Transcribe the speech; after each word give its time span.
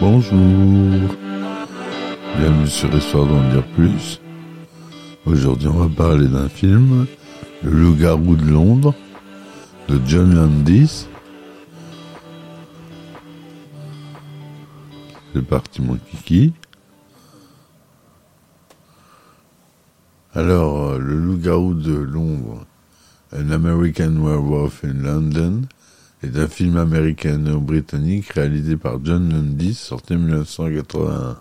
Bonjour. 0.00 0.36
Bienvenue 2.36 2.66
sur 2.66 2.92
Histoire 2.92 3.26
d'en 3.26 3.48
dire 3.50 3.64
plus. 3.76 4.20
Aujourd'hui, 5.26 5.68
on 5.68 5.74
va 5.74 5.88
parler 5.88 6.26
d'un 6.26 6.48
film, 6.48 7.06
Le 7.62 7.70
loup-garou 7.70 8.34
de 8.34 8.50
Londres, 8.50 8.94
de 9.88 10.00
John 10.06 10.34
Landis. 10.34 11.06
C'est 15.32 15.46
parti, 15.46 15.82
mon 15.82 15.98
kiki. 16.10 16.52
Alors, 20.32 20.90
euh, 20.90 20.98
Le 20.98 21.16
loup-garou 21.16 21.74
de 21.74 21.92
Londres, 21.92 22.64
An 23.34 23.50
American 23.50 24.14
Werewolf 24.22 24.84
in 24.84 25.02
London, 25.02 25.62
est 26.22 26.36
un 26.36 26.46
film 26.46 26.76
américano-britannique 26.76 28.30
réalisé 28.30 28.76
par 28.76 29.04
John 29.04 29.28
Landis, 29.28 29.74
sorti 29.74 30.14
en 30.14 30.18
1981. 30.18 31.36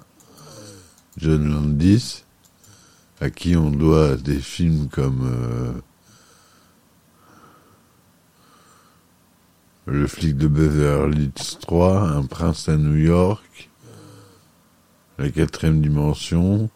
John 1.18 1.52
Landis, 1.52 2.24
à 3.22 3.30
qui 3.30 3.56
on 3.56 3.70
doit 3.70 4.16
des 4.16 4.40
films 4.40 4.88
comme 4.88 5.22
euh, 5.24 5.74
Le 9.86 10.08
flic 10.08 10.36
de 10.36 10.48
Beverly 10.48 11.26
Hills 11.26 11.58
3, 11.62 12.10
Un 12.10 12.24
prince 12.24 12.68
à 12.70 12.76
New 12.76 12.96
York, 12.96 13.70
La 15.20 15.30
quatrième 15.30 15.80
dimension, 15.80 16.72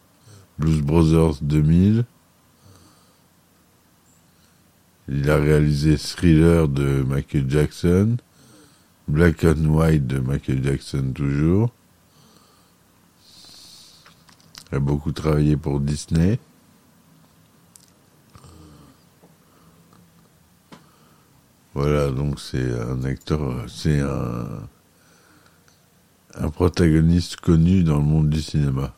Blues 0.58 0.82
Brothers 0.82 1.42
2000. 1.42 2.04
Il 5.08 5.30
a 5.30 5.36
réalisé 5.36 5.98
Thriller 5.98 6.68
de 6.68 7.02
Michael 7.02 7.50
Jackson, 7.50 8.16
Black 9.08 9.44
and 9.44 9.66
White 9.66 10.06
de 10.06 10.18
Michael 10.18 10.64
Jackson 10.64 11.12
toujours. 11.14 11.70
Il 14.70 14.76
a 14.76 14.80
beaucoup 14.80 15.12
travaillé 15.12 15.56
pour 15.56 15.80
Disney. 15.80 16.38
Voilà, 21.74 22.10
donc 22.10 22.38
c'est 22.38 22.72
un 22.80 23.02
acteur, 23.02 23.68
c'est 23.68 24.00
un, 24.00 24.68
un 26.34 26.48
protagoniste 26.50 27.36
connu 27.40 27.82
dans 27.82 27.98
le 27.98 28.04
monde 28.04 28.30
du 28.30 28.40
cinéma. 28.40 28.94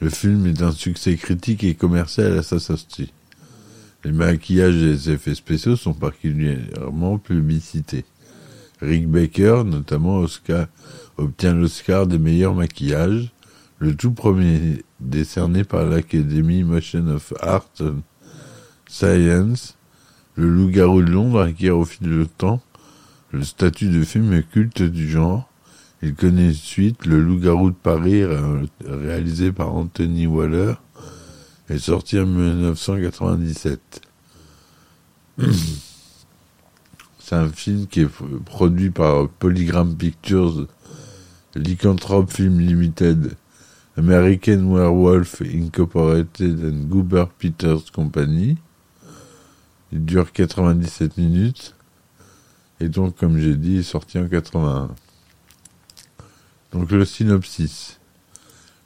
Le 0.00 0.10
film 0.10 0.46
est 0.46 0.62
un 0.62 0.70
succès 0.72 1.16
critique 1.16 1.64
et 1.64 1.74
commercial 1.74 2.38
à 2.38 2.42
sa 2.42 2.60
sortie. 2.60 3.12
Les 4.04 4.12
maquillages 4.12 4.76
et 4.76 4.92
les 4.92 5.10
effets 5.10 5.34
spéciaux 5.34 5.74
sont 5.74 5.92
particulièrement 5.92 7.18
publicités. 7.18 8.04
Rick 8.80 9.08
Baker, 9.08 9.62
notamment 9.66 10.18
Oscar, 10.18 10.68
obtient 11.16 11.52
l'Oscar 11.52 12.06
des 12.06 12.18
meilleurs 12.18 12.54
maquillages, 12.54 13.32
le 13.80 13.96
tout 13.96 14.12
premier 14.12 14.84
décerné 15.00 15.64
par 15.64 15.84
l'Academy 15.84 16.62
Motion 16.62 17.08
of 17.08 17.32
Art 17.40 17.68
and 17.80 18.02
Science. 18.88 19.76
Le 20.36 20.48
loup-garou 20.48 21.02
de 21.02 21.10
Londres 21.10 21.42
acquiert 21.42 21.76
au 21.76 21.84
fil 21.84 22.08
du 22.08 22.26
temps 22.28 22.62
le 23.32 23.42
statut 23.44 23.88
de 23.88 24.04
film 24.04 24.42
culte 24.42 24.82
du 24.82 25.08
genre. 25.08 25.50
Il 26.00 26.14
connaît 26.14 26.52
suite 26.52 27.06
Le 27.06 27.20
loup-garou 27.20 27.70
de 27.70 27.76
Paris, 27.76 28.24
réalisé 28.84 29.50
par 29.50 29.74
Anthony 29.74 30.26
Waller, 30.26 30.74
est 31.68 31.78
sorti 31.78 32.18
en 32.18 32.26
1997. 32.26 34.02
C'est 37.18 37.34
un 37.34 37.48
film 37.48 37.86
qui 37.88 38.02
est 38.02 38.10
produit 38.44 38.90
par 38.90 39.28
Polygram 39.28 39.94
Pictures, 39.96 40.66
Lycanthrope 41.54 42.32
Film 42.32 42.60
Limited, 42.60 43.36
American 43.98 44.72
Werewolf 44.72 45.42
Incorporated 45.42 46.64
and 46.64 46.88
Goober 46.88 47.26
Peters 47.38 47.90
Company. 47.92 48.56
Il 49.92 50.04
dure 50.04 50.32
97 50.32 51.18
minutes. 51.18 51.74
Et 52.80 52.88
donc, 52.88 53.16
comme 53.16 53.38
j'ai 53.38 53.56
dit, 53.56 53.78
est 53.78 53.82
sorti 53.82 54.18
en 54.18 54.28
81. 54.28 54.94
Donc 56.72 56.90
le 56.90 57.04
synopsis. 57.04 57.98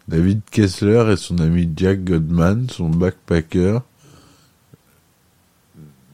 David 0.09 0.43
Kessler 0.51 1.13
et 1.13 1.17
son 1.17 1.39
ami 1.39 1.69
Jack 1.77 2.05
Godman 2.05 2.69
sont 2.71 2.89
backpackers 2.89 3.83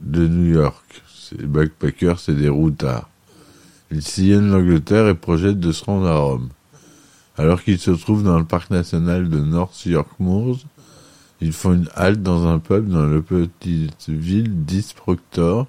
de 0.00 0.26
New 0.26 0.54
York. 0.54 1.02
Ces 1.08 1.46
backpackers, 1.46 2.20
c'est 2.20 2.34
des 2.34 2.48
routards. 2.48 3.08
Ils 3.90 4.02
sillonnent 4.02 4.50
l'Angleterre 4.50 5.08
et 5.08 5.14
projettent 5.14 5.60
de 5.60 5.72
se 5.72 5.84
rendre 5.84 6.06
à 6.06 6.16
Rome. 6.16 6.48
Alors 7.36 7.62
qu'ils 7.62 7.78
se 7.78 7.90
trouvent 7.90 8.24
dans 8.24 8.38
le 8.38 8.44
parc 8.44 8.70
national 8.70 9.28
de 9.28 9.38
North 9.38 9.84
York 9.86 10.10
Moors, 10.18 10.58
ils 11.40 11.52
font 11.52 11.72
une 11.72 11.88
halte 11.94 12.22
dans 12.22 12.46
un 12.46 12.58
pub 12.58 12.88
dans 12.88 13.06
la 13.06 13.20
petite 13.20 14.08
ville 14.08 14.64
d'East 14.64 14.94
Proctor. 14.94 15.66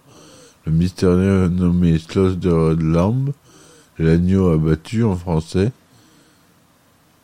Le 0.66 0.72
mystérieux 0.72 1.48
nommé 1.48 2.00
Schloss 2.00 2.38
de 2.38 2.76
Lamb, 2.80 3.32
l'agneau 3.98 4.50
abattu 4.50 5.04
en 5.04 5.16
français, 5.16 5.72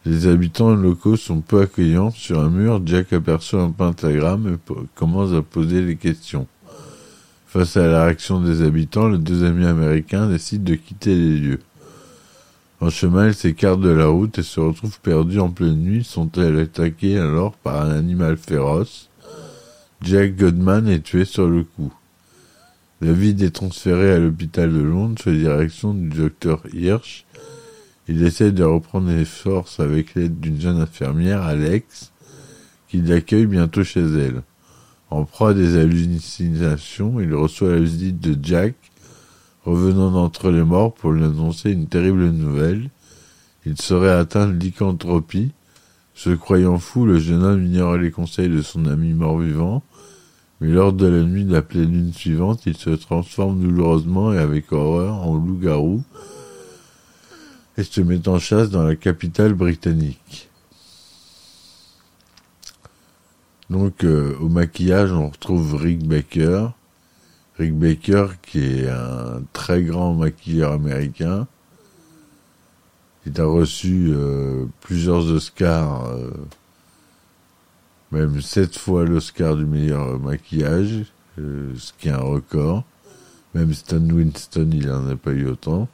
les 0.05 0.27
habitants 0.27 0.75
locaux 0.75 1.15
sont 1.15 1.41
peu 1.41 1.61
accueillants. 1.61 2.11
Sur 2.11 2.39
un 2.39 2.49
mur, 2.49 2.81
Jack 2.85 3.11
aperçoit 3.13 3.63
un 3.63 3.71
pentagramme 3.71 4.55
et 4.55 4.73
commence 4.93 5.33
à 5.33 5.41
poser 5.41 5.83
des 5.83 5.95
questions. 5.95 6.47
Face 7.47 7.75
à 7.77 7.87
la 7.87 8.05
réaction 8.05 8.39
des 8.39 8.61
habitants, 8.61 9.07
les 9.07 9.17
deux 9.17 9.43
amis 9.43 9.65
américains 9.65 10.27
décident 10.29 10.63
de 10.63 10.75
quitter 10.75 11.15
les 11.15 11.37
lieux. 11.37 11.59
En 12.81 12.89
chemin, 12.89 13.29
ils 13.29 13.33
s'écartent 13.33 13.81
de 13.81 13.89
la 13.89 14.07
route 14.07 14.37
et 14.37 14.43
se 14.43 14.59
retrouvent 14.59 14.99
perdus 14.99 15.39
en 15.39 15.49
pleine 15.49 15.81
nuit. 15.81 16.03
Sont-elles 16.03 16.59
attaqués 16.59 17.17
alors 17.17 17.53
par 17.53 17.81
un 17.81 17.89
animal 17.89 18.37
féroce 18.37 19.09
Jack 20.01 20.35
Godman 20.35 20.87
est 20.87 20.99
tué 20.99 21.25
sur 21.25 21.47
le 21.47 21.63
coup. 21.63 21.91
David 23.01 23.41
est 23.41 23.55
transféré 23.55 24.11
à 24.11 24.19
l'hôpital 24.19 24.71
de 24.71 24.81
Londres 24.81 25.19
sous 25.19 25.29
la 25.29 25.37
direction 25.37 25.93
du 25.93 26.09
docteur 26.09 26.61
Hirsch 26.73 27.25
il 28.07 28.23
essaie 28.23 28.51
de 28.51 28.63
reprendre 28.63 29.09
les 29.09 29.25
forces 29.25 29.79
avec 29.79 30.13
l'aide 30.15 30.39
d'une 30.39 30.59
jeune 30.59 30.79
infirmière, 30.79 31.41
Alex, 31.41 32.11
qui 32.87 33.01
l'accueille 33.01 33.47
bientôt 33.47 33.83
chez 33.83 34.01
elle. 34.01 34.43
En 35.09 35.23
proie 35.25 35.51
à 35.51 35.53
des 35.53 35.77
hallucinations, 35.77 37.19
il 37.19 37.33
reçoit 37.33 37.71
la 37.71 37.79
visite 37.79 38.19
de 38.19 38.37
Jack, 38.41 38.75
revenant 39.63 40.11
d'entre 40.11 40.51
les 40.51 40.63
morts 40.63 40.93
pour 40.93 41.11
lui 41.11 41.23
annoncer 41.23 41.71
une 41.71 41.87
terrible 41.87 42.29
nouvelle. 42.29 42.89
Il 43.65 43.81
serait 43.81 44.11
atteint 44.11 44.47
de 44.47 44.53
lycanthropie. 44.53 45.51
Se 46.13 46.29
croyant 46.29 46.77
fou, 46.77 47.05
le 47.05 47.19
jeune 47.19 47.43
homme 47.43 47.65
ignore 47.65 47.97
les 47.97 48.11
conseils 48.11 48.49
de 48.49 48.61
son 48.61 48.85
ami 48.85 49.13
mort-vivant, 49.13 49.83
mais 50.61 50.69
lors 50.69 50.93
de 50.93 51.07
la 51.07 51.23
nuit 51.23 51.43
de 51.43 51.51
la 51.51 51.61
pleine 51.61 51.91
lune 51.91 52.13
suivante, 52.13 52.65
il 52.65 52.77
se 52.77 52.91
transforme 52.91 53.59
douloureusement 53.59 54.31
et 54.31 54.37
avec 54.37 54.71
horreur 54.71 55.15
en 55.15 55.35
loup-garou, 55.35 56.03
et 57.77 57.83
se 57.83 58.01
met 58.01 58.27
en 58.27 58.39
chasse 58.39 58.69
dans 58.69 58.83
la 58.83 58.95
capitale 58.95 59.53
britannique. 59.53 60.49
Donc 63.69 64.03
euh, 64.03 64.37
au 64.39 64.49
maquillage, 64.49 65.11
on 65.11 65.29
retrouve 65.29 65.75
Rick 65.75 66.07
Baker. 66.07 66.67
Rick 67.57 67.73
Baker 67.73 68.27
qui 68.41 68.59
est 68.59 68.89
un 68.89 69.43
très 69.53 69.83
grand 69.83 70.13
maquilleur 70.13 70.73
américain. 70.73 71.47
Il 73.25 73.39
a 73.41 73.45
reçu 73.45 74.11
euh, 74.13 74.65
plusieurs 74.81 75.25
Oscars, 75.25 76.05
euh, 76.05 76.29
même 78.11 78.39
sept 78.39 78.77
fois 78.77 79.03
l'Oscar 79.03 79.55
du 79.55 79.65
meilleur 79.65 80.19
maquillage, 80.19 81.05
ce 81.37 81.91
qui 81.97 82.09
est 82.09 82.11
un 82.11 82.17
record. 82.17 82.83
Même 83.55 83.73
Stan 83.73 83.97
Winston, 83.97 84.69
il 84.73 84.87
n'en 84.87 85.09
a 85.09 85.15
pas 85.15 85.31
eu 85.31 85.47
autant. 85.47 85.87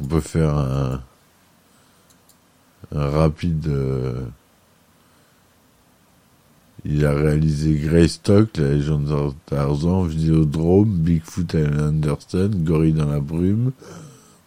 On 0.00 0.06
peut 0.06 0.20
faire 0.20 0.54
un, 0.56 1.00
rapide. 2.92 3.66
Euh, 3.68 4.24
il 6.84 7.04
a 7.04 7.12
réalisé 7.12 7.74
Greystock, 7.74 8.56
la 8.56 8.70
légende 8.70 9.04
de 9.04 9.32
Tarzan, 9.46 10.04
Videodrome, 10.04 10.88
Bigfoot 10.88 11.54
et 11.54 11.66
Anderson, 11.66 12.50
Gorille 12.54 12.94
dans 12.94 13.10
la 13.10 13.20
brume, 13.20 13.72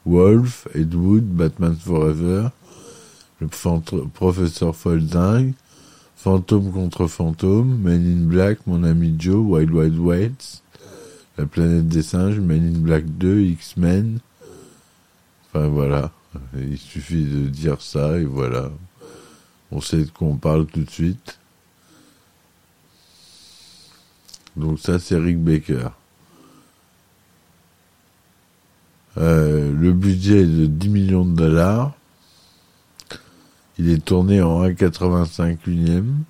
Wolf, 0.05 0.67
Ed 0.73 0.95
Wood, 0.95 1.25
Batman 1.25 1.75
Forever, 1.75 2.47
le 3.39 3.47
professeur 4.07 4.75
Folding, 4.75 5.53
Fantôme 6.15 6.71
contre 6.71 7.05
Fantôme, 7.05 7.77
Men 7.77 8.01
in 8.01 8.27
Black, 8.27 8.65
Mon 8.65 8.83
ami 8.83 9.15
Joe, 9.19 9.45
Wild 9.45 9.71
Wild 9.71 9.99
West, 9.99 10.63
La 11.37 11.45
planète 11.45 11.87
des 11.87 12.01
singes, 12.01 12.39
Men 12.39 12.75
in 12.75 12.79
Black 12.79 13.05
2, 13.05 13.41
X-Men, 13.41 14.19
Enfin 15.53 15.67
voilà, 15.67 16.11
il 16.57 16.79
suffit 16.79 17.25
de 17.25 17.47
dire 17.47 17.79
ça 17.79 18.17
et 18.17 18.25
voilà. 18.25 18.71
On 19.71 19.81
sait 19.81 20.05
de 20.05 20.09
quoi 20.09 20.35
parle 20.41 20.65
tout 20.65 20.83
de 20.83 20.89
suite. 20.89 21.37
Donc 24.55 24.79
ça, 24.79 24.97
c'est 24.97 25.17
Rick 25.17 25.43
Baker. 25.43 25.89
Euh, 29.17 29.71
le 29.71 29.93
budget 29.93 30.41
est 30.41 30.47
de 30.47 30.65
10 30.65 30.89
millions 30.89 31.25
de 31.25 31.35
dollars. 31.35 31.93
Il 33.77 33.91
est 33.91 34.03
tourné 34.03 34.41
en 34.41 34.63
1,85 34.63 35.57
unième, 35.67 36.23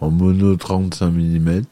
en 0.00 0.10
mono 0.10 0.56
35 0.56 1.10
mm, 1.10 1.62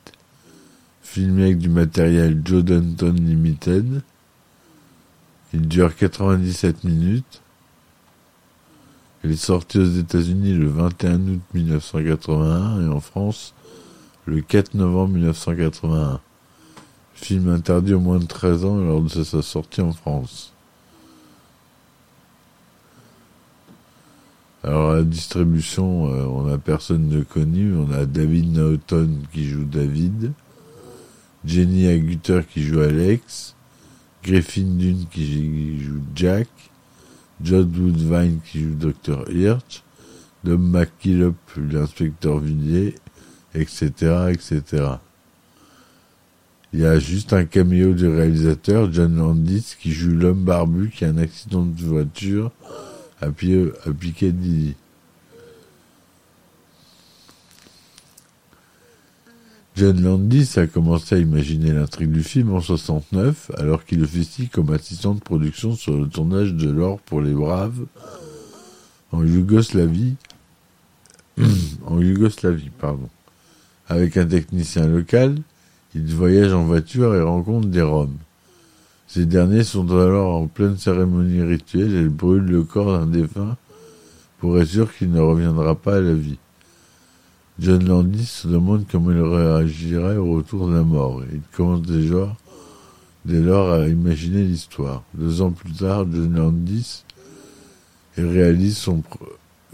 filmé 1.02 1.44
avec 1.44 1.58
du 1.58 1.68
matériel 1.68 2.42
Joe 2.44 2.64
Limited. 2.64 4.02
Il 5.54 5.68
dure 5.68 5.94
97 5.94 6.84
minutes. 6.84 7.42
Il 9.22 9.30
est 9.30 9.36
sorti 9.36 9.78
aux 9.78 9.84
États-Unis 9.84 10.54
le 10.54 10.66
21 10.66 11.28
août 11.28 11.40
1981 11.54 12.82
et 12.82 12.88
en 12.88 13.00
France 13.00 13.54
le 14.24 14.40
4 14.40 14.74
novembre 14.74 15.14
1981. 15.14 16.20
Film 17.14 17.50
interdit 17.50 17.94
au 17.94 18.00
moins 18.00 18.18
de 18.18 18.24
13 18.24 18.64
ans 18.64 18.76
lors 18.76 19.02
de 19.02 19.08
sa 19.08 19.42
sortie 19.42 19.80
en 19.80 19.92
France. 19.92 20.52
Alors 24.64 24.92
la 24.92 25.02
distribution, 25.02 26.06
euh, 26.06 26.24
on 26.24 26.52
a 26.52 26.56
personne 26.56 27.08
de 27.08 27.22
connu. 27.22 27.74
On 27.74 27.90
a 27.92 28.06
David 28.06 28.52
Naughton 28.52 29.10
qui 29.32 29.44
joue 29.48 29.64
David, 29.64 30.32
Jenny 31.44 31.88
Agutter 31.88 32.42
qui 32.48 32.62
joue 32.62 32.80
Alex, 32.80 33.56
Griffin 34.22 34.76
Dune 34.76 35.06
qui 35.10 35.80
joue 35.80 36.00
Jack, 36.14 36.48
John 37.42 37.70
Woodvine 37.76 38.38
qui 38.44 38.60
joue 38.60 38.74
Dr. 38.74 39.30
Hirsch, 39.30 39.82
Dom 40.44 40.70
McKillop, 40.70 41.34
l'inspecteur 41.56 42.38
Villiers, 42.38 42.94
etc., 43.54 44.30
etc. 44.30 44.62
Il 46.72 46.80
y 46.80 46.86
a 46.86 46.98
juste 46.98 47.32
un 47.32 47.44
caméo 47.44 47.92
du 47.92 48.06
réalisateur, 48.06 48.92
John 48.92 49.16
Landis, 49.16 49.76
qui 49.78 49.92
joue 49.92 50.12
l'homme 50.12 50.44
barbu 50.44 50.90
qui 50.90 51.04
a 51.04 51.08
un 51.08 51.18
accident 51.18 51.66
de 51.66 51.82
voiture 51.82 52.50
à, 53.20 53.26
à 53.26 53.92
Piccadilly. 53.92 54.74
John 59.74 60.02
Landis 60.02 60.52
a 60.56 60.66
commencé 60.66 61.14
à 61.14 61.18
imaginer 61.18 61.72
l'intrigue 61.72 62.12
du 62.12 62.22
film 62.22 62.52
en 62.52 62.60
69, 62.60 63.52
alors 63.56 63.86
qu'il 63.86 64.02
officie 64.02 64.48
comme 64.48 64.70
assistant 64.70 65.14
de 65.14 65.20
production 65.20 65.74
sur 65.74 65.96
le 65.96 66.06
tournage 66.08 66.52
de 66.52 66.68
L'Or 66.68 67.00
pour 67.00 67.22
les 67.22 67.32
Braves 67.32 67.86
en 69.12 69.24
Yougoslavie. 69.24 70.16
en 71.86 72.00
Yougoslavie, 72.00 72.70
pardon. 72.78 73.08
Avec 73.88 74.18
un 74.18 74.26
technicien 74.26 74.86
local, 74.86 75.36
il 75.94 76.04
voyage 76.14 76.52
en 76.52 76.64
voiture 76.64 77.14
et 77.14 77.22
rencontre 77.22 77.68
des 77.68 77.82
Roms. 77.82 78.18
Ces 79.06 79.24
derniers 79.24 79.64
sont 79.64 79.90
alors 79.90 80.36
en 80.36 80.48
pleine 80.48 80.76
cérémonie 80.76 81.42
rituelle 81.42 81.94
et 81.94 82.08
brûlent 82.08 82.44
le 82.44 82.62
corps 82.62 82.98
d'un 82.98 83.06
défunt 83.06 83.56
pour 84.38 84.58
être 84.58 84.68
sûr 84.68 84.94
qu'il 84.94 85.10
ne 85.12 85.20
reviendra 85.20 85.74
pas 85.74 85.96
à 85.96 86.00
la 86.00 86.14
vie. 86.14 86.38
John 87.58 87.86
Landis 87.86 88.26
se 88.26 88.48
demande 88.48 88.86
comment 88.90 89.10
il 89.10 89.20
réagirait 89.20 90.16
au 90.16 90.36
retour 90.36 90.68
de 90.68 90.74
la 90.74 90.82
mort. 90.82 91.22
Il 91.32 91.42
commence 91.54 91.82
déjà, 91.82 92.34
dès 93.26 93.40
lors, 93.40 93.72
à 93.72 93.88
imaginer 93.88 94.42
l'histoire. 94.42 95.02
Deux 95.14 95.42
ans 95.42 95.50
plus 95.50 95.72
tard, 95.72 96.06
John 96.10 96.34
Landis 96.34 97.04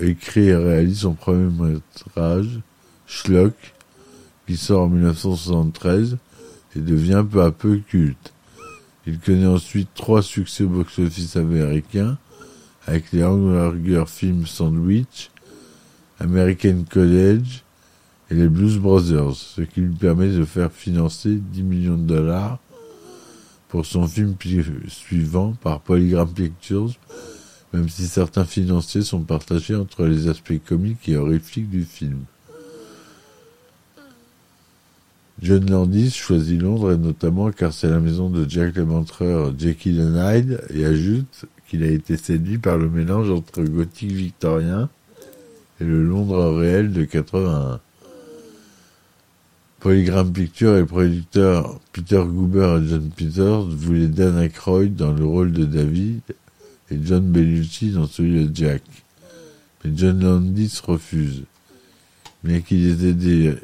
écrit 0.00 0.48
et 0.48 0.56
réalise 0.56 0.98
son 1.00 1.14
premier 1.14 1.50
métrage, 1.50 2.60
Schlock, 3.06 3.54
qui 4.46 4.56
sort 4.56 4.82
en 4.82 4.88
1973 4.88 6.18
et 6.76 6.80
devient 6.80 7.24
peu 7.30 7.42
à 7.42 7.52
peu 7.52 7.78
culte. 7.78 8.32
Il 9.06 9.20
connaît 9.20 9.46
ensuite 9.46 9.88
trois 9.94 10.22
succès 10.22 10.64
au 10.64 10.68
box-office 10.68 11.36
américain 11.36 12.18
avec 12.86 13.12
les 13.12 13.22
Hamburger 13.22 14.08
Film 14.08 14.46
Sandwich, 14.46 15.30
American 16.20 16.84
College 16.90 17.62
et 18.30 18.34
les 18.34 18.48
Blues 18.48 18.78
Brothers, 18.78 19.34
ce 19.34 19.62
qui 19.62 19.80
lui 19.80 19.94
permet 19.94 20.28
de 20.28 20.44
faire 20.44 20.72
financer 20.72 21.34
10 21.34 21.62
millions 21.62 21.96
de 21.96 22.06
dollars 22.06 22.58
pour 23.68 23.86
son 23.86 24.06
film 24.06 24.34
suivant 24.88 25.52
par 25.62 25.80
Polygram 25.80 26.28
Pictures, 26.28 26.94
même 27.72 27.88
si 27.88 28.06
certains 28.06 28.44
financiers 28.44 29.02
sont 29.02 29.20
partagés 29.20 29.74
entre 29.74 30.04
les 30.04 30.28
aspects 30.28 30.60
comiques 30.66 31.08
et 31.08 31.16
horrifiques 31.16 31.70
du 31.70 31.84
film. 31.84 32.20
John 35.40 35.70
Landis 35.70 36.10
choisit 36.10 36.60
Londres 36.60 36.92
et 36.92 36.96
notamment 36.96 37.52
car 37.52 37.72
c'est 37.72 37.88
la 37.88 38.00
maison 38.00 38.28
de 38.28 38.48
Jack 38.48 38.74
l'éventreur 38.74 39.54
Jekyll 39.56 40.00
and 40.00 40.16
Hyde 40.16 40.60
et 40.74 40.84
ajoute 40.84 41.44
qu'il 41.68 41.84
a 41.84 41.86
été 41.86 42.16
séduit 42.16 42.58
par 42.58 42.76
le 42.76 42.88
mélange 42.88 43.30
entre 43.30 43.62
gothique 43.62 44.10
victorien 44.10 44.88
et 45.80 45.84
le 45.84 46.02
Londres 46.02 46.56
réel 46.58 46.92
de 46.92 47.04
81. 47.04 47.80
Polygram 49.80 50.32
Pictures 50.32 50.76
et 50.76 50.80
le 50.80 50.86
producteur 50.86 51.78
Peter 51.92 52.22
Goober 52.26 52.80
et 52.82 52.88
John 52.88 53.10
Peters 53.10 53.62
voulaient 53.62 54.08
Dan 54.08 54.36
Aykroyd 54.38 54.96
dans 54.96 55.12
le 55.12 55.24
rôle 55.24 55.52
de 55.52 55.64
David 55.64 56.20
et 56.90 56.98
John 57.02 57.30
Bellucci 57.30 57.90
dans 57.90 58.06
celui 58.06 58.46
de 58.46 58.56
Jack. 58.56 58.82
Mais 59.84 59.92
John 59.94 60.20
Landis 60.20 60.80
refuse. 60.84 61.44
Bien 62.42 62.60
qu'il 62.60 62.88
ait 62.88 63.08
aidé 63.08 63.54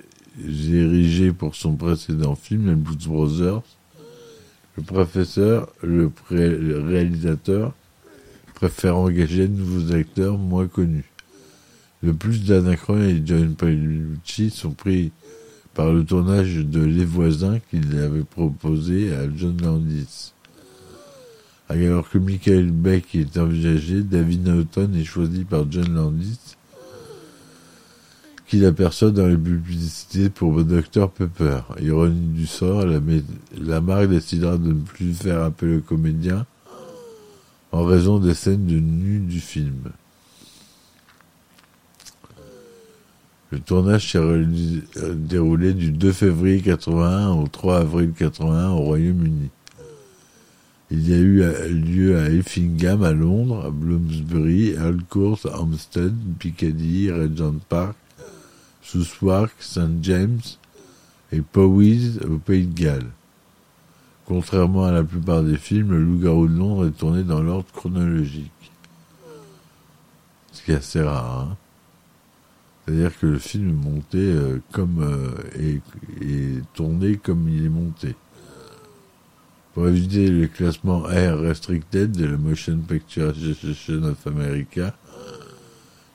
érigé 0.40 1.32
pour 1.32 1.55
son 1.55 1.75
précédent 1.75 2.37
film, 2.37 2.69
Les 2.69 2.75
Blues 2.75 3.06
Brothers, 3.06 3.62
le 4.76 4.82
professeur, 4.82 5.69
le, 5.82 6.10
réalisateur, 6.31 7.72
préfère 8.55 8.96
engager 8.96 9.49
de 9.49 9.56
nouveaux 9.56 9.93
acteurs 9.94 10.38
moins 10.38 10.67
connus. 10.67 11.10
Le 12.02 12.14
plus, 12.14 12.44
d'Anachron 12.44 13.02
et 13.02 13.22
John 13.25 13.55
Paolucci 13.55 14.50
sont 14.50 14.72
pris 14.72 15.12
par 15.74 15.92
le 15.92 16.04
tournage 16.04 16.56
de 16.56 16.80
Les 16.80 17.04
Voisins 17.04 17.58
qu'il 17.70 17.98
avait 17.98 18.22
proposé 18.22 19.14
à 19.14 19.22
John 19.36 19.56
Landis. 19.60 20.32
Alors 21.68 22.08
que 22.08 22.18
Michael 22.18 22.70
Beck 22.70 23.14
est 23.14 23.36
envisagé, 23.36 24.02
David 24.02 24.46
Naughton 24.46 24.90
est 24.94 25.04
choisi 25.04 25.44
par 25.44 25.70
John 25.70 25.92
Landis 25.92 26.38
qu'il 28.46 28.66
aperçoit 28.66 29.10
dans 29.10 29.26
les 29.26 29.38
publicités 29.38 30.28
pour 30.28 30.62
Dr 30.62 31.10
Pepper. 31.10 31.60
Ironie 31.81 32.28
du 32.34 32.46
sort, 32.46 32.84
la, 32.84 33.00
la 33.58 33.81
marque 33.81 34.10
décidera 34.10 34.58
de 34.58 34.69
ne 34.69 34.81
plus 34.81 35.14
faire 35.14 35.43
appel 35.43 35.78
au 35.78 35.81
comédien 35.81 36.46
en 37.72 37.84
raison 37.84 38.19
des 38.19 38.34
scènes 38.34 38.66
de 38.66 38.78
nu 38.78 39.19
du 39.19 39.40
film. 39.40 39.90
Le 43.55 43.61
tournage 43.61 44.11
s'est 44.11 45.15
déroulé 45.15 45.75
du 45.75 45.93
2 45.93 46.11
février 46.11 46.61
81 46.61 47.34
au 47.34 47.46
3 47.46 47.82
avril 47.82 48.13
81 48.13 48.70
au 48.70 48.79
Royaume-Uni. 48.79 49.49
Il 50.91 51.08
y 51.08 51.15
a 51.15 51.19
eu 51.19 51.73
lieu 51.73 52.19
à 52.19 52.31
Effingham 52.31 53.05
à 53.05 53.13
Londres, 53.13 53.65
à 53.65 53.70
Bloomsbury, 53.70 54.75
Court, 55.08 55.39
Hampstead, 55.55 56.13
Piccadilly, 56.41 57.13
Regent 57.13 57.61
Park, 57.69 57.94
Southwark, 58.82 59.53
St. 59.61 60.03
James 60.03 60.41
et 61.31 61.41
Powys 61.41 62.19
au 62.29 62.39
Pays 62.39 62.67
de 62.67 62.75
Galles. 62.75 63.13
Contrairement 64.27 64.87
à 64.87 64.91
la 64.91 65.05
plupart 65.05 65.44
des 65.44 65.58
films, 65.58 65.93
Le 65.93 66.03
Loup-garou 66.03 66.49
de 66.49 66.58
Londres 66.58 66.89
est 66.89 66.99
tourné 66.99 67.23
dans 67.23 67.41
l'ordre 67.41 67.70
chronologique. 67.73 68.51
Ce 70.51 70.61
qui 70.61 70.73
est 70.73 70.77
assez 70.77 71.03
rare. 71.03 71.51
Hein. 71.53 71.56
C'est-à-dire 72.84 73.19
que 73.19 73.26
le 73.26 73.38
film 73.38 73.70
est 73.70 73.84
monté 73.84 74.19
euh, 74.19 74.60
comme 74.72 75.00
euh, 75.03 75.81
et, 76.20 76.60
tourné 76.74 77.17
comme 77.17 77.48
il 77.48 77.64
est 77.64 77.70
monté. 77.70 78.14
Pour 79.72 79.88
éviter 79.88 80.29
le 80.29 80.46
classement 80.46 81.00
R 81.00 81.38
restricted 81.41 82.12
de 82.12 82.26
la 82.26 82.36
Motion 82.36 82.79
Picture 82.79 83.31
Association 83.31 84.05
of 84.05 84.26
America, 84.26 84.94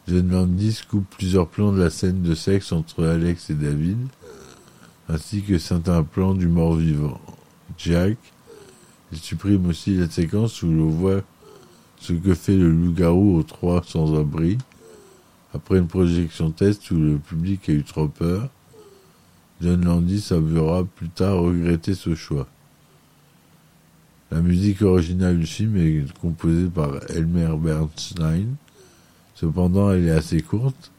John 0.07 0.29
Landis 0.29 0.81
coupe 0.89 1.09
plusieurs 1.17 1.47
plans 1.47 1.71
de 1.71 1.81
la 1.81 1.89
scène 1.89 2.21
de 2.21 2.33
sexe 2.35 2.71
entre 2.71 3.05
Alex 3.05 3.49
et 3.49 3.55
David, 3.55 3.97
ainsi 5.09 5.41
que 5.41 5.57
certains 5.57 6.03
plans 6.03 6.33
du 6.33 6.47
mort-vivant, 6.47 7.19
Jack. 7.77 8.17
Il 9.11 9.17
supprime 9.17 9.67
aussi 9.67 9.95
la 9.95 10.09
séquence 10.09 10.61
où 10.63 10.71
l'on 10.71 10.89
voit 10.89 11.21
ce 11.99 12.13
que 12.13 12.33
fait 12.33 12.55
le 12.55 12.69
loup-garou 12.69 13.37
aux 13.37 13.43
trois 13.43 13.83
sans-abri, 13.83 14.57
après 15.53 15.77
une 15.77 15.87
projection 15.87 16.51
test 16.51 16.91
où 16.91 16.95
le 16.95 17.17
public 17.17 17.69
a 17.69 17.73
eu 17.73 17.83
trop 17.83 18.07
peur. 18.07 18.49
John 19.61 19.83
Landis 19.83 20.27
avouera 20.31 20.85
plus 20.85 21.09
tard 21.09 21.39
regretter 21.41 21.93
ce 21.95 22.15
choix. 22.15 22.47
La 24.31 24.41
musique 24.41 24.81
originale 24.81 25.39
du 25.39 25.47
film 25.47 25.75
est 25.77 26.05
composée 26.19 26.67
par 26.67 26.91
Elmer 27.09 27.55
Bernstein, 27.57 28.55
Cependant, 29.39 29.91
elle 29.93 30.05
est 30.05 30.11
assez 30.11 30.41
courte. 30.41 30.91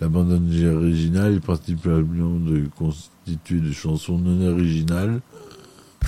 La 0.00 0.08
bande 0.08 0.32
originale 0.32 1.34
est 1.34 1.40
principalement 1.40 2.36
constituée 2.76 3.60
de 3.60 3.70
chansons 3.70 4.18
non 4.18 4.48
originales 4.48 5.20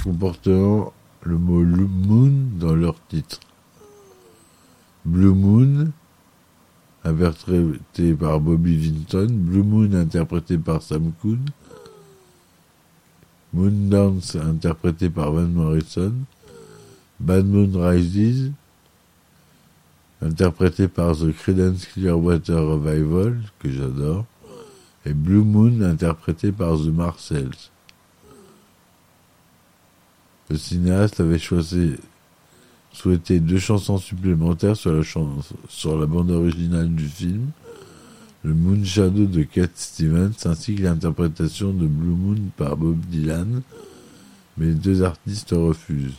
comportant 0.03 0.93
le 1.23 1.39
mot 1.39 1.65
Moon 1.65 2.33
dans 2.59 2.75
leur 2.75 2.97
titre. 3.07 3.39
Blue 5.05 5.33
Moon, 5.33 5.93
interprété 7.05 8.15
par 8.15 8.41
Bobby 8.41 8.77
Vinton, 8.77 9.29
Blue 9.31 9.63
Moon 9.63 9.93
interprété 9.95 10.59
par 10.59 10.83
Sam 10.83 11.13
Cooke, 11.21 11.39
Moondance 13.53 14.37
interprété 14.37 15.11
par 15.11 15.33
Van 15.33 15.43
Morrison, 15.43 16.15
Bad 17.19 17.47
Moon 17.47 17.71
Rises 17.75 18.53
interprété 20.23 20.89
par 20.89 21.17
The 21.17 21.33
Creedence 21.33 21.87
Clearwater 21.87 22.61
Revival, 22.61 23.41
que 23.59 23.71
j'adore, 23.71 24.27
et 25.07 25.15
Blue 25.15 25.43
Moon 25.43 25.81
interprété 25.83 26.53
par 26.53 26.77
The 26.77 26.93
Marcells. 26.93 27.71
Le 30.51 30.57
cinéaste 30.57 31.21
avait 31.21 31.39
choisi, 31.39 31.97
souhaité 32.93 33.41
deux 33.41 33.59
chansons 33.59 33.99
supplémentaires 33.99 34.77
sur 34.77 34.93
la, 34.93 35.03
sur 35.69 35.99
la 35.99 36.07
bande 36.07 36.31
originale 36.31 36.89
du 36.89 37.07
film, 37.07 37.51
le 38.43 38.55
Moon 38.55 38.83
Shadow 38.85 39.27
de 39.27 39.43
Cat 39.43 39.69
Stevens 39.75 40.33
ainsi 40.45 40.75
que 40.75 40.83
l'interprétation 40.83 41.73
de 41.73 41.87
Blue 41.87 42.17
Moon 42.17 42.39
par 42.57 42.77
Bob 42.77 42.99
Dylan, 43.07 43.63
mais 44.57 44.67
les 44.67 44.75
deux 44.75 45.03
artistes 45.03 45.51
refusent. 45.53 46.19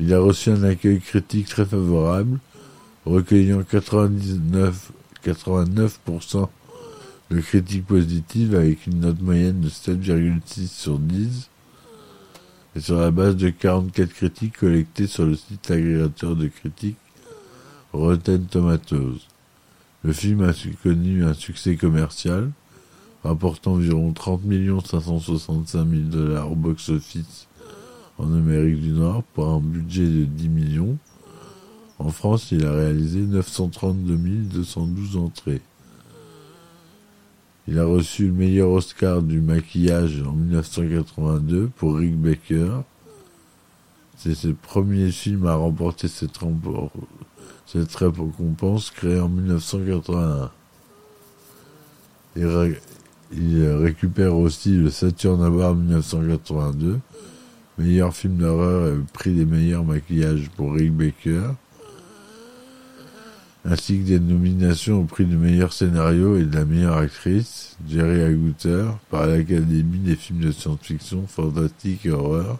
Il 0.00 0.12
a 0.12 0.18
reçu 0.18 0.50
un 0.50 0.62
accueil 0.64 1.00
critique 1.00 1.48
très 1.48 1.64
favorable, 1.64 2.38
recueillant 3.06 3.62
99, 3.62 4.92
89% 5.24 6.48
de 7.30 7.40
critiques 7.40 7.86
positives 7.86 8.54
avec 8.54 8.86
une 8.86 9.00
note 9.00 9.20
moyenne 9.20 9.60
de 9.60 9.68
7,6 9.68 10.66
sur 10.66 10.98
10 10.98 11.48
et 12.76 12.80
sur 12.80 12.98
la 13.00 13.10
base 13.10 13.36
de 13.36 13.50
44 13.50 14.12
critiques 14.12 14.58
collectées 14.58 15.06
sur 15.06 15.26
le 15.26 15.36
site 15.36 15.70
agrégateur 15.70 16.34
de 16.36 16.48
critiques 16.48 16.96
Rotten 17.92 18.44
Tomatoes. 18.46 19.20
Le 20.02 20.12
film 20.12 20.42
a 20.42 20.52
connu 20.82 21.24
un 21.24 21.34
succès 21.34 21.76
commercial, 21.76 22.50
rapportant 23.22 23.74
environ 23.74 24.12
30 24.12 24.42
565 24.84 25.88
000 25.88 26.02
dollars 26.10 26.50
au 26.50 26.56
box-office 26.56 27.46
en 28.18 28.32
Amérique 28.32 28.80
du 28.80 28.90
Nord 28.90 29.22
pour 29.34 29.48
un 29.48 29.60
budget 29.60 30.06
de 30.06 30.24
10 30.24 30.48
millions. 30.48 30.98
En 31.98 32.10
France, 32.10 32.50
il 32.50 32.66
a 32.66 32.72
réalisé 32.72 33.20
932 33.20 34.16
212 34.16 35.16
entrées. 35.16 35.62
Il 37.66 37.78
a 37.78 37.86
reçu 37.86 38.26
le 38.26 38.32
meilleur 38.32 38.70
Oscar 38.70 39.22
du 39.22 39.40
maquillage 39.40 40.22
en 40.26 40.32
1982 40.32 41.70
pour 41.76 41.96
Rick 41.96 42.16
Baker. 42.16 42.82
C'est 44.18 44.34
ce 44.34 44.48
premier 44.48 45.10
film 45.10 45.46
à 45.46 45.54
remporter 45.54 46.08
cette, 46.08 46.38
cette 47.66 47.94
récompense 47.94 48.90
créée 48.90 49.18
en 49.18 49.30
1981. 49.30 50.50
Il, 52.36 53.66
récupère 53.80 54.36
aussi 54.36 54.76
le 54.76 54.90
Saturn 54.90 55.42
Award 55.42 55.78
1982, 55.78 57.00
meilleur 57.78 58.14
film 58.14 58.36
d'horreur 58.36 58.88
et 58.88 58.96
le 58.96 59.04
prix 59.12 59.32
des 59.32 59.46
meilleurs 59.46 59.84
maquillages 59.84 60.50
pour 60.56 60.74
Rick 60.74 60.92
Baker 60.92 61.52
ainsi 63.64 63.98
que 63.98 64.04
des 64.04 64.20
nominations 64.20 65.00
au 65.00 65.04
prix 65.04 65.24
du 65.24 65.36
meilleur 65.36 65.72
scénario 65.72 66.36
et 66.36 66.44
de 66.44 66.54
la 66.54 66.64
meilleure 66.64 66.98
actrice, 66.98 67.76
Jerry 67.88 68.20
Agutter, 68.22 68.84
par 69.10 69.26
l'Académie 69.26 69.98
des 69.98 70.16
films 70.16 70.40
de 70.40 70.52
science-fiction, 70.52 71.26
fantastique 71.26 72.04
et 72.04 72.10
horreur, 72.10 72.58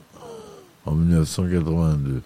en 0.87 0.95
1982. 0.95 2.23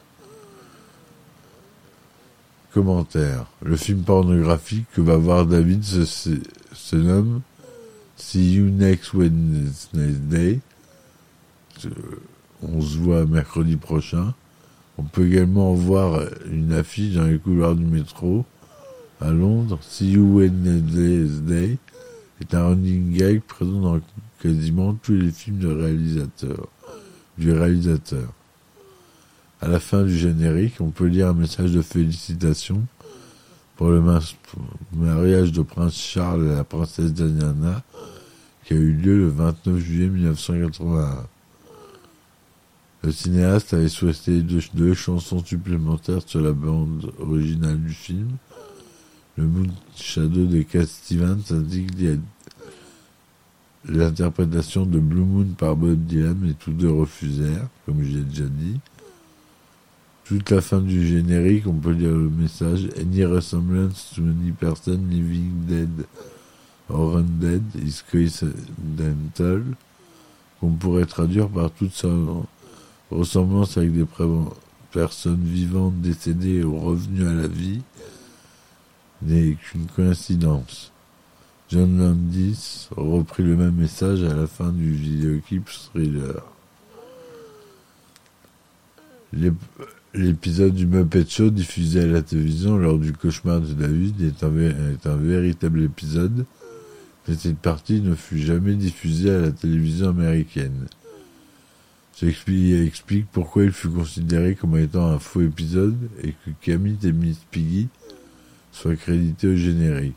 Commentaire. 2.73 3.47
Le 3.63 3.77
film 3.77 4.03
pornographique 4.03 4.87
que 4.95 5.01
va 5.01 5.17
voir 5.17 5.47
David 5.47 5.83
se, 5.83 6.97
nomme 6.97 7.41
See 8.17 8.55
You 8.55 8.71
Next 8.71 9.15
Wednesday. 9.15 10.61
On 12.63 12.81
se 12.81 12.99
voit 12.99 13.27
mercredi 13.27 13.77
prochain. 13.77 14.35
On 14.99 15.03
peut 15.03 15.27
également 15.27 15.73
voir 15.75 16.21
une 16.51 16.73
affiche 16.73 17.15
dans 17.15 17.25
les 17.25 17.39
couloirs 17.39 17.75
du 17.75 17.85
métro 17.85 18.45
à 19.21 19.31
Londres, 19.31 19.79
See 19.83 20.13
You 20.13 20.39
Wednesday 20.39 21.79
est 22.41 22.55
un 22.55 22.69
running 22.69 23.17
gag 23.17 23.41
présent 23.43 23.81
dans 23.81 24.01
quasiment 24.41 24.95
tous 24.95 25.15
les 25.15 25.31
films 25.31 25.59
du 25.59 25.67
réalisateur. 27.53 28.33
À 29.61 29.69
la 29.69 29.81
fin 29.81 30.05
du 30.05 30.17
générique, 30.17 30.81
on 30.81 30.91
peut 30.91 31.07
lire 31.07 31.29
un 31.29 31.35
message 31.35 31.73
de 31.73 31.83
félicitations 31.83 32.83
pour 33.77 33.91
le 33.91 34.03
mariage 34.93 35.53
de 35.53 35.63
Prince 35.63 35.97
Charles 35.97 36.47
et 36.47 36.55
la 36.55 36.65
princesse 36.65 37.13
Diana 37.13 37.83
qui 38.65 38.75
a 38.75 38.77
eu 38.77 38.93
lieu 38.93 39.17
le 39.17 39.29
29 39.29 39.79
juillet 39.79 40.09
1981. 40.09 41.27
Le 43.03 43.13
cinéaste 43.13 43.73
avait 43.75 43.89
souhaité 43.89 44.43
deux 44.43 44.95
chansons 44.95 45.45
supplémentaires 45.45 46.23
sur 46.27 46.41
la 46.41 46.53
bande 46.53 47.13
originale 47.19 47.81
du 47.81 47.95
film, 47.95 48.29
le 49.39 49.47
Moon 49.47 49.69
Shadow 49.95 50.47
de 50.47 50.63
Cat 50.63 50.87
Stevens 50.87 51.45
indique 51.51 51.93
l'interprétation 53.89 54.85
de 54.85 54.99
Blue 54.99 55.23
Moon 55.23 55.47
par 55.57 55.77
Bob 55.77 56.05
Dylan, 56.07 56.45
et 56.51 56.55
tous 56.55 56.73
deux 56.73 56.91
refusèrent, 56.91 57.69
comme 57.87 58.03
je 58.03 58.19
l'ai 58.19 58.25
déjà 58.25 58.47
dit. 58.47 58.81
Toute 60.25 60.51
la 60.51 60.61
fin 60.61 60.81
du 60.81 61.07
générique, 61.07 61.69
on 61.69 61.75
peut 61.75 61.93
lire 61.93 62.11
le 62.11 62.29
message 62.29 62.89
Any 63.01 63.25
resemblance 63.25 64.11
to 64.15 64.23
any 64.23 64.51
person 64.51 65.09
living 65.09 65.53
dead 65.67 66.05
or 66.89 67.19
undead 67.19 67.63
is 67.77 68.03
coincidental, 68.11 69.63
qu'on 70.61 70.73
pourrait 70.73 71.07
traduire 71.07 71.49
par 71.49 71.71
toute 71.71 71.95
sa 71.95 72.09
ressemblance 73.13 73.79
avec 73.79 73.95
des 73.95 74.05
personnes 74.91 75.45
vivantes 75.45 76.01
décédées 76.01 76.65
ou 76.65 76.77
revenues 76.77 77.29
à 77.29 77.35
la 77.35 77.47
vie 77.47 77.83
n'est 79.23 79.55
qu'une 79.55 79.87
coïncidence. 79.87 80.93
John 81.71 81.99
Landis 81.99 82.89
reprit 82.97 83.43
le 83.43 83.57
même 83.57 83.75
message 83.75 84.23
à 84.23 84.35
la 84.35 84.47
fin 84.47 84.73
du 84.73 84.91
vidéoclip 84.91 85.69
thriller. 85.69 86.43
L'épisode 90.15 90.75
du 90.75 90.87
Muppet 90.87 91.27
Show 91.29 91.51
diffusé 91.51 92.01
à 92.01 92.07
la 92.07 92.23
télévision 92.23 92.79
lors 92.79 92.99
du 92.99 93.13
cauchemar 93.13 93.61
de 93.61 93.75
David 93.75 94.23
est 94.23 94.43
un, 95.07 95.17
véritable 95.17 95.83
épisode, 95.83 96.47
mais 97.27 97.35
cette 97.35 97.59
partie 97.59 98.01
ne 98.01 98.15
fut 98.15 98.39
jamais 98.39 98.75
diffusée 98.75 99.31
à 99.31 99.39
la 99.39 99.53
télévision 99.53 100.09
américaine. 100.09 100.87
Ceci 102.15 102.73
explique 102.73 103.27
pourquoi 103.31 103.65
il 103.65 103.73
fut 103.73 103.91
considéré 103.91 104.55
comme 104.55 104.79
étant 104.79 105.09
un 105.09 105.19
faux 105.19 105.43
épisode 105.43 105.97
et 106.23 106.33
que 106.33 106.51
Camille 106.63 106.99
et 107.05 107.13
Miss 107.13 107.39
Piggy 107.51 107.89
soit 108.73 108.97
crédité 108.97 109.49
au 109.49 109.57
générique. 109.57 110.15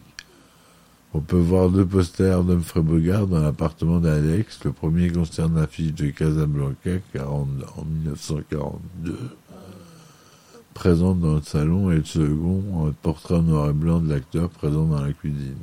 On 1.14 1.20
peut 1.20 1.38
voir 1.38 1.70
deux 1.70 1.86
posters 1.86 2.44
d'Humphrey 2.44 2.82
Bogart 2.82 3.28
dans 3.28 3.42
l'appartement 3.42 4.00
d'Alex. 4.00 4.64
Le 4.64 4.72
premier 4.72 5.10
concerne 5.10 5.60
l'affiche 5.60 5.94
de 5.94 6.10
Casablanca 6.10 6.92
40, 7.12 7.50
en 7.78 7.84
1942, 7.84 9.18
présente 10.74 11.20
dans 11.20 11.36
le 11.36 11.42
salon, 11.42 11.92
et 11.92 11.98
le 11.98 12.06
second, 12.06 12.88
un 12.88 12.92
portrait 12.92 13.42
noir 13.42 13.72
et 13.72 13.74
blanc 13.74 14.00
de 14.00 14.10
l'acteur 14.10 14.50
présent 14.50 14.86
dans 14.86 15.02
la 15.02 15.12
cuisine. 15.12 15.58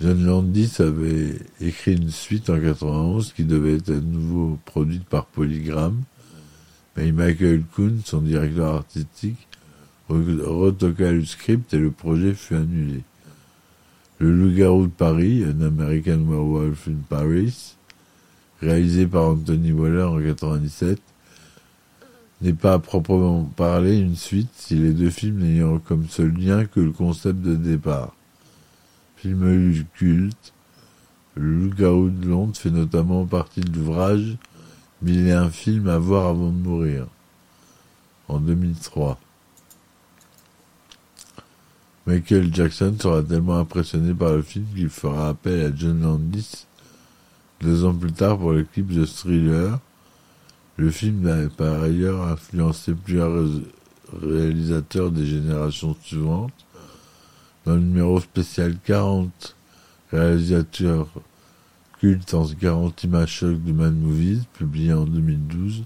John 0.00 0.24
Landis 0.26 0.72
avait 0.80 1.38
écrit 1.60 1.94
une 1.94 2.10
suite 2.10 2.50
en 2.50 2.60
91 2.60 3.32
qui 3.32 3.44
devait 3.44 3.76
être 3.76 3.90
à 3.90 4.00
nouveau 4.00 4.58
produite 4.64 5.04
par 5.04 5.26
Polygram, 5.26 6.02
mais 6.96 7.12
Michael 7.12 7.62
Kuhn, 7.76 8.00
son 8.04 8.22
directeur 8.22 8.74
artistique, 8.74 9.46
retoqua 10.08 11.12
le 11.12 11.24
script 11.24 11.72
et 11.74 11.78
le 11.78 11.90
projet 11.90 12.34
fut 12.34 12.54
annulé. 12.54 13.02
Le 14.18 14.32
Loup-garou 14.32 14.86
de 14.86 14.92
Paris, 14.92 15.44
un 15.44 15.60
American 15.60 16.24
Werewolf 16.26 16.88
in 16.88 17.00
Paris, 17.08 17.74
réalisé 18.60 19.06
par 19.06 19.30
Anthony 19.30 19.72
Waller 19.72 20.02
en 20.02 20.16
1997, 20.16 21.00
n'est 22.42 22.52
pas 22.52 22.74
à 22.74 22.78
proprement 22.78 23.44
parler 23.56 23.98
une 23.98 24.16
suite 24.16 24.50
si 24.54 24.76
les 24.76 24.92
deux 24.92 25.10
films 25.10 25.38
n'ayant 25.38 25.78
comme 25.78 26.08
seul 26.08 26.32
lien 26.32 26.64
que 26.66 26.80
le 26.80 26.92
concept 26.92 27.40
de 27.40 27.56
départ. 27.56 28.14
Film 29.16 29.84
culte, 29.94 30.52
le 31.34 31.64
Loup-garou 31.64 32.10
de 32.10 32.28
Londres 32.28 32.56
fait 32.56 32.70
notamment 32.70 33.24
partie 33.24 33.62
de 33.62 33.74
l'ouvrage 33.76 34.36
Mille 35.02 35.26
et 35.26 35.32
un 35.32 35.50
film 35.50 35.88
à 35.88 35.98
voir 35.98 36.28
avant 36.28 36.50
de 36.50 36.56
mourir, 36.56 37.06
en 38.28 38.38
2003. 38.38 39.18
Michael 42.06 42.52
Jackson 42.52 42.94
sera 43.00 43.22
tellement 43.22 43.58
impressionné 43.58 44.12
par 44.12 44.32
le 44.32 44.42
film 44.42 44.66
qu'il 44.74 44.90
fera 44.90 45.30
appel 45.30 45.64
à 45.64 45.74
John 45.74 46.02
Landis 46.02 46.66
deux 47.64 47.84
ans 47.84 47.94
plus 47.94 48.12
tard 48.12 48.38
pour 48.38 48.52
le 48.52 48.64
clip 48.64 48.88
de 48.88 49.06
Thriller. 49.06 49.78
Le 50.76 50.90
film 50.90 51.26
a 51.26 51.48
par 51.48 51.82
ailleurs 51.82 52.22
influencé 52.26 52.92
plusieurs 52.92 53.32
réalisateurs 54.12 55.10
des 55.10 55.24
générations 55.24 55.96
suivantes. 56.02 56.52
Dans 57.64 57.74
le 57.74 57.80
numéro 57.80 58.20
spécial 58.20 58.76
40, 58.84 59.56
réalisateur 60.12 61.08
culte 62.00 62.34
en 62.34 62.46
40 62.46 63.04
images 63.04 63.32
choc 63.32 63.58
du 63.62 63.72
Man 63.72 63.98
Movies, 63.98 64.42
publié 64.58 64.92
en 64.92 65.06
2012, 65.06 65.84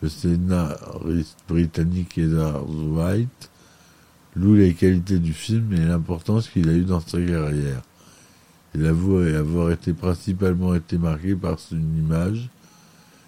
le 0.00 0.08
scénariste 0.08 1.38
britannique 1.46 2.16
Edward 2.16 2.66
White 2.70 3.50
loue 4.36 4.54
les 4.54 4.74
qualités 4.74 5.18
du 5.18 5.32
film 5.32 5.72
et 5.72 5.84
l'importance 5.84 6.48
qu'il 6.48 6.68
a 6.68 6.72
eu 6.72 6.84
dans 6.84 7.00
sa 7.00 7.20
carrière. 7.20 7.82
Il 8.74 8.84
avoue 8.86 9.18
avoir 9.18 9.70
été 9.70 9.92
principalement 9.92 10.74
été 10.74 10.98
marqué 10.98 11.36
par 11.36 11.58
une 11.70 11.98
image. 11.98 12.48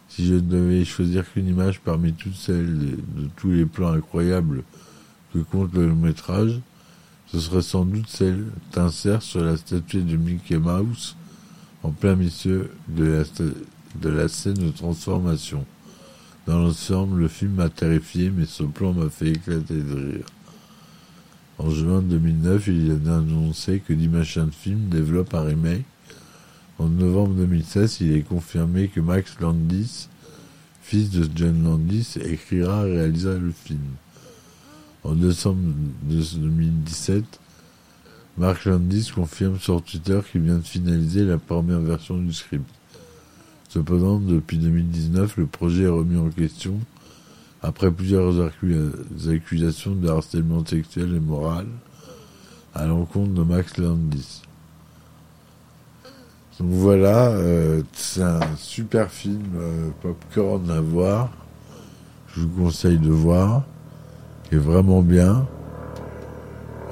Si 0.09 0.27
je 0.27 0.35
devais 0.35 0.85
choisir 0.85 1.31
qu'une 1.31 1.47
image 1.47 1.81
parmi 1.81 2.13
toutes 2.13 2.35
celles 2.35 2.79
de, 2.79 2.99
tous 3.37 3.51
les 3.51 3.67
plans 3.67 3.93
incroyables 3.93 4.65
que 5.33 5.39
compte 5.39 5.73
le 5.75 5.89
long 5.89 5.97
métrage, 5.97 6.61
ce 7.27 7.39
serait 7.39 7.63
sans 7.63 7.85
doute 7.85 8.09
celle 8.09 8.47
d'insert 8.73 9.23
sur 9.23 9.45
la 9.45 9.57
statue 9.57 10.03
de 10.03 10.17
Mickey 10.17 10.59
Mouse 10.59 11.17
en 11.83 11.91
plein 11.91 12.17
milieu 12.17 12.71
de 12.89 13.25
la 14.03 14.29
scène 14.29 14.55
de 14.55 14.71
transformation. 14.71 15.65
Dans 16.47 16.59
l'ensemble, 16.59 17.21
le 17.21 17.29
film 17.29 17.55
m'a 17.55 17.69
terrifié, 17.69 18.31
mais 18.31 18.47
ce 18.47 18.63
plan 18.63 18.93
m'a 18.93 19.11
fait 19.11 19.31
éclater 19.31 19.75
de 19.75 19.95
rire. 19.95 20.27
En 21.59 21.71
juin 21.71 22.03
2009, 22.03 22.67
il 22.67 22.91
a 23.09 23.17
annoncé 23.17 23.81
que 23.81 23.95
Dimension 23.95 24.51
Film 24.53 24.89
développe 24.91 25.33
un 25.33 25.43
remake. 25.43 25.85
En 26.79 26.89
novembre 26.89 27.35
2016, 27.35 27.99
il 28.03 28.13
est 28.13 28.23
confirmé 28.23 28.89
que 28.89 29.01
Max 29.01 29.37
Landis, 29.41 30.09
fils 30.83 31.09
de 31.09 31.27
John 31.35 31.65
Landis, 31.65 32.19
écrira 32.23 32.87
et 32.87 32.97
réalisera 32.99 33.35
le 33.35 33.53
film. 33.53 33.81
En 35.03 35.15
décembre 35.15 35.61
2017, 36.03 37.25
Mark 38.37 38.67
Landis 38.67 39.11
confirme 39.15 39.59
sur 39.59 39.83
Twitter 39.83 40.21
qu'il 40.31 40.43
vient 40.43 40.59
de 40.59 40.63
finaliser 40.67 41.25
la 41.25 41.39
première 41.39 41.81
version 41.81 42.19
du 42.19 42.35
script. 42.35 42.69
Cependant, 43.71 44.19
depuis 44.19 44.59
2019, 44.59 45.39
le 45.39 45.47
projet 45.47 45.85
est 45.85 45.89
remis 45.89 46.19
en 46.19 46.29
question 46.29 46.79
après 47.67 47.91
plusieurs 47.91 48.33
accusations 49.29 49.97
de 49.97 50.09
harcèlement 50.09 50.65
sexuel 50.65 51.17
et 51.17 51.21
moral 51.21 51.67
à 52.75 52.87
l'encontre 52.87 53.33
de 53.33 53.43
Max 53.43 53.77
Landis. 53.79 54.43
Donc 56.61 56.69
voilà, 56.71 57.31
euh, 57.31 57.83
c'est 57.93 58.23
un 58.23 58.39
super 58.57 59.11
film 59.11 59.43
euh, 59.57 59.89
popcorn 60.01 60.71
à 60.71 60.81
voir. 60.81 61.31
Je 62.29 62.43
vous 62.43 62.65
conseille 62.65 62.99
de 62.99 63.11
voir. 63.11 63.65
Qui 64.45 64.55
est 64.55 64.59
vraiment 64.59 65.03
bien. 65.03 65.45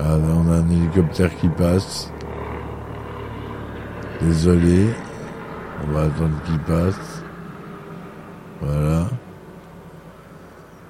Ah, 0.01 0.17
on 0.19 0.51
a 0.51 0.57
un 0.57 0.71
hélicoptère 0.71 1.35
qui 1.37 1.49
passe. 1.51 2.11
Désolé. 4.21 4.89
On 5.87 5.93
va 5.93 6.03
attendre 6.03 6.35
qu'il 6.45 6.59
passe. 6.59 7.23
Voilà. 8.61 9.09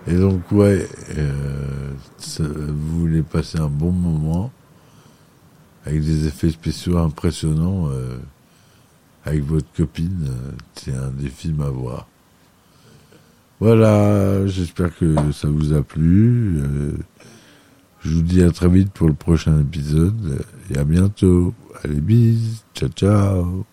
Et 0.06 0.14
donc, 0.14 0.50
ouais, 0.52 0.86
euh, 1.16 1.90
vous 2.40 3.00
voulez 3.00 3.22
passer 3.22 3.58
un 3.58 3.68
bon 3.68 3.92
moment 3.92 4.52
avec 5.86 6.02
des 6.02 6.26
effets 6.26 6.50
spéciaux 6.50 6.98
impressionnants 6.98 7.88
euh, 7.90 8.18
avec 9.24 9.42
votre 9.44 9.70
copine, 9.74 10.26
euh, 10.28 10.50
c'est 10.74 10.94
un 10.94 11.10
des 11.10 11.28
films 11.28 11.62
à 11.62 11.70
voir. 11.70 12.06
Voilà, 13.60 14.46
j'espère 14.46 14.96
que 14.96 15.32
ça 15.32 15.48
vous 15.48 15.72
a 15.72 15.82
plu. 15.82 16.58
Euh, 16.58 16.92
je 18.00 18.16
vous 18.16 18.22
dis 18.22 18.42
à 18.42 18.50
très 18.50 18.68
vite 18.68 18.92
pour 18.92 19.08
le 19.08 19.14
prochain 19.14 19.60
épisode 19.60 20.44
et 20.70 20.76
à 20.78 20.84
bientôt. 20.84 21.54
Allez, 21.82 22.00
bis, 22.00 22.64
ciao 22.74 22.88
ciao. 22.90 23.64